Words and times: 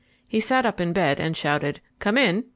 He 0.27 0.39
sat 0.39 0.65
up 0.65 0.81
in 0.81 0.93
bed 0.93 1.19
and 1.19 1.37
shouted 1.37 1.79
"Come 1.99 2.17
in." 2.17 2.45